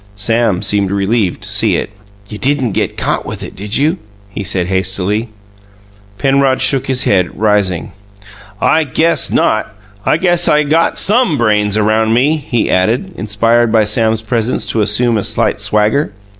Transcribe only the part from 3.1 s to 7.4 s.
with it, did you?" he said hastily. Penrod shook his head,